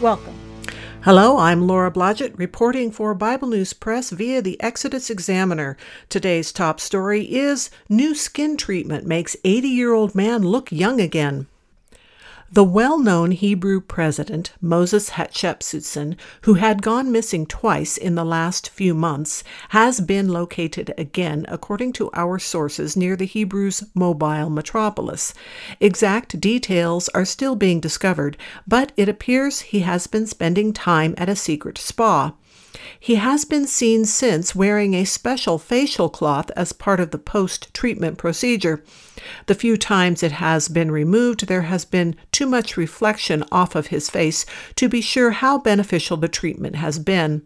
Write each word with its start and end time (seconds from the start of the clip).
Welcome. 0.00 0.34
Hello, 1.04 1.38
I'm 1.38 1.66
Laura 1.66 1.90
Blodgett 1.90 2.38
reporting 2.38 2.90
for 2.90 3.14
Bible 3.14 3.48
News 3.48 3.72
Press 3.72 4.10
via 4.10 4.42
the 4.42 4.60
Exodus 4.60 5.08
Examiner. 5.08 5.78
Today's 6.10 6.52
top 6.52 6.80
story 6.80 7.22
is 7.24 7.70
New 7.88 8.14
Skin 8.14 8.58
Treatment 8.58 9.06
Makes 9.06 9.36
80 9.42 9.68
Year 9.68 9.94
Old 9.94 10.14
Man 10.14 10.42
Look 10.42 10.70
Young 10.70 11.00
Again. 11.00 11.46
The 12.52 12.62
well 12.62 13.00
known 13.00 13.32
Hebrew 13.32 13.80
president, 13.80 14.52
Moses 14.60 15.10
Hatshepsut, 15.10 16.16
who 16.42 16.54
had 16.54 16.80
gone 16.80 17.10
missing 17.10 17.44
twice 17.44 17.96
in 17.96 18.14
the 18.14 18.24
last 18.24 18.70
few 18.70 18.94
months, 18.94 19.42
has 19.70 20.00
been 20.00 20.28
located 20.28 20.94
again, 20.96 21.44
according 21.48 21.92
to 21.94 22.08
our 22.14 22.38
sources, 22.38 22.96
near 22.96 23.16
the 23.16 23.24
Hebrews' 23.24 23.82
mobile 23.94 24.48
metropolis. 24.48 25.34
Exact 25.80 26.38
details 26.38 27.08
are 27.08 27.24
still 27.24 27.56
being 27.56 27.80
discovered, 27.80 28.36
but 28.64 28.92
it 28.96 29.08
appears 29.08 29.62
he 29.62 29.80
has 29.80 30.06
been 30.06 30.28
spending 30.28 30.72
time 30.72 31.16
at 31.18 31.28
a 31.28 31.34
secret 31.34 31.78
spa. 31.78 32.32
He 33.00 33.14
has 33.14 33.44
been 33.44 33.66
seen 33.66 34.04
since 34.04 34.54
wearing 34.54 34.94
a 34.94 35.04
special 35.04 35.58
facial 35.58 36.08
cloth 36.08 36.50
as 36.54 36.72
part 36.72 37.00
of 37.00 37.10
the 37.10 37.18
post 37.18 37.72
treatment 37.72 38.18
procedure. 38.18 38.84
The 39.46 39.54
few 39.54 39.76
times 39.76 40.22
it 40.22 40.32
has 40.32 40.68
been 40.68 40.90
removed, 40.90 41.46
there 41.46 41.62
has 41.62 41.84
been 41.84 42.16
too 42.36 42.44
much 42.46 42.76
reflection 42.76 43.42
off 43.50 43.74
of 43.74 43.86
his 43.86 44.10
face 44.10 44.44
to 44.74 44.90
be 44.90 45.00
sure 45.00 45.30
how 45.30 45.56
beneficial 45.56 46.18
the 46.18 46.28
treatment 46.28 46.76
has 46.76 46.98
been. 46.98 47.40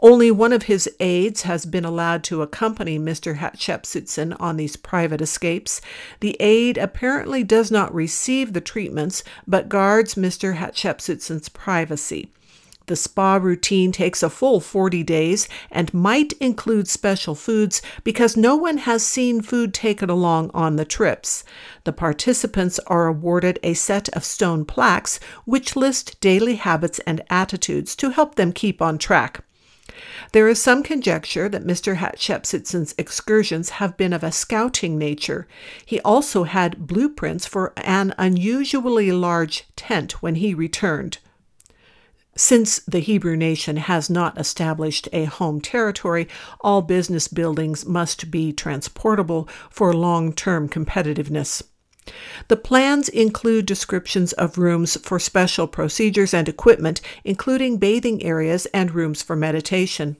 Only 0.00 0.30
one 0.30 0.54
of 0.54 0.62
his 0.62 0.88
aides 1.00 1.42
has 1.42 1.66
been 1.66 1.84
allowed 1.84 2.24
to 2.24 2.40
accompany 2.40 2.98
Mr. 2.98 3.36
Hatshepsut 3.36 4.34
on 4.40 4.56
these 4.56 4.76
private 4.76 5.20
escapes. 5.20 5.82
The 6.20 6.34
aide 6.40 6.78
apparently 6.78 7.44
does 7.44 7.70
not 7.70 7.94
receive 7.94 8.54
the 8.54 8.62
treatments, 8.62 9.22
but 9.46 9.68
guards 9.68 10.14
Mr. 10.14 10.56
Hatshepsut's 10.56 11.50
privacy. 11.50 12.30
The 12.86 12.96
spa 12.96 13.34
routine 13.34 13.90
takes 13.90 14.22
a 14.22 14.30
full 14.30 14.60
40 14.60 15.02
days 15.02 15.48
and 15.72 15.92
might 15.92 16.34
include 16.34 16.86
special 16.86 17.34
foods 17.34 17.82
because 18.04 18.36
no 18.36 18.54
one 18.54 18.78
has 18.78 19.04
seen 19.04 19.42
food 19.42 19.74
taken 19.74 20.08
along 20.08 20.52
on 20.54 20.76
the 20.76 20.84
trips. 20.84 21.42
The 21.82 21.92
participants 21.92 22.78
are 22.86 23.08
awarded 23.08 23.58
a 23.64 23.74
set 23.74 24.08
of 24.10 24.24
stone 24.24 24.64
plaques 24.64 25.18
which 25.44 25.74
list 25.74 26.20
daily 26.20 26.56
habits 26.56 27.00
and 27.00 27.22
attitudes 27.28 27.96
to 27.96 28.10
help 28.10 28.36
them 28.36 28.52
keep 28.52 28.80
on 28.80 28.98
track. 28.98 29.42
There 30.32 30.46
is 30.46 30.62
some 30.62 30.82
conjecture 30.82 31.48
that 31.48 31.64
Mr. 31.66 31.96
Hatshepsut's 31.96 32.94
excursions 32.98 33.70
have 33.70 33.96
been 33.96 34.12
of 34.12 34.22
a 34.22 34.30
scouting 34.30 34.98
nature. 34.98 35.48
He 35.84 36.00
also 36.00 36.44
had 36.44 36.86
blueprints 36.86 37.46
for 37.46 37.72
an 37.78 38.14
unusually 38.18 39.10
large 39.10 39.64
tent 39.74 40.22
when 40.22 40.36
he 40.36 40.54
returned. 40.54 41.18
Since 42.36 42.80
the 42.80 42.98
Hebrew 42.98 43.34
nation 43.34 43.78
has 43.78 44.10
not 44.10 44.38
established 44.38 45.08
a 45.10 45.24
home 45.24 45.58
territory, 45.58 46.28
all 46.60 46.82
business 46.82 47.28
buildings 47.28 47.86
must 47.86 48.30
be 48.30 48.52
transportable 48.52 49.48
for 49.70 49.94
long 49.94 50.34
term 50.34 50.68
competitiveness. 50.68 51.62
The 52.48 52.56
plans 52.56 53.08
include 53.08 53.64
descriptions 53.64 54.34
of 54.34 54.58
rooms 54.58 54.96
for 54.98 55.18
special 55.18 55.66
procedures 55.66 56.34
and 56.34 56.48
equipment, 56.48 57.00
including 57.24 57.78
bathing 57.78 58.22
areas 58.22 58.66
and 58.66 58.94
rooms 58.94 59.22
for 59.22 59.34
meditation. 59.34 60.18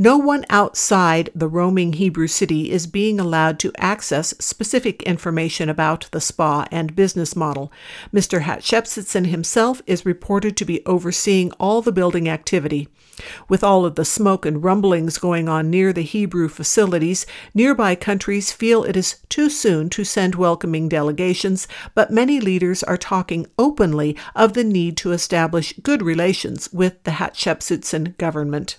No 0.00 0.16
one 0.16 0.44
outside 0.48 1.30
the 1.34 1.48
roaming 1.48 1.94
Hebrew 1.94 2.28
city 2.28 2.70
is 2.70 2.86
being 2.86 3.18
allowed 3.18 3.58
to 3.58 3.72
access 3.78 4.32
specific 4.38 5.02
information 5.02 5.68
about 5.68 6.08
the 6.12 6.20
spa 6.20 6.66
and 6.70 6.94
business 6.94 7.34
model. 7.34 7.72
Mr. 8.14 8.42
Hatshepsut 8.42 9.26
himself 9.26 9.82
is 9.88 10.06
reported 10.06 10.56
to 10.56 10.64
be 10.64 10.86
overseeing 10.86 11.50
all 11.58 11.82
the 11.82 11.90
building 11.90 12.28
activity. 12.28 12.86
With 13.48 13.64
all 13.64 13.84
of 13.84 13.96
the 13.96 14.04
smoke 14.04 14.46
and 14.46 14.62
rumblings 14.62 15.18
going 15.18 15.48
on 15.48 15.68
near 15.68 15.92
the 15.92 16.02
Hebrew 16.02 16.48
facilities, 16.48 17.26
nearby 17.52 17.96
countries 17.96 18.52
feel 18.52 18.84
it 18.84 18.96
is 18.96 19.16
too 19.28 19.50
soon 19.50 19.90
to 19.90 20.04
send 20.04 20.36
welcoming 20.36 20.88
delegations, 20.88 21.66
but 21.96 22.12
many 22.12 22.38
leaders 22.38 22.84
are 22.84 22.96
talking 22.96 23.46
openly 23.58 24.16
of 24.36 24.52
the 24.52 24.62
need 24.62 24.96
to 24.98 25.10
establish 25.10 25.74
good 25.82 26.02
relations 26.02 26.72
with 26.72 27.02
the 27.02 27.10
Hatshepsut 27.10 28.16
government. 28.16 28.78